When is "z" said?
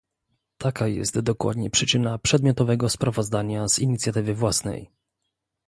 3.67-3.79